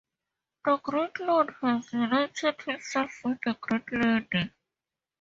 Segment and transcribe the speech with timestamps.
[0.65, 4.51] The great lord has united himself with the great lady.